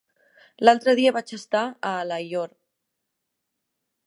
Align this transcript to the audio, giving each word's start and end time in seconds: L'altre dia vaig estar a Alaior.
L'altre 0.65 0.95
dia 0.99 1.11
vaig 1.17 1.33
estar 1.39 1.63
a 1.69 1.93
Alaior. 2.01 2.57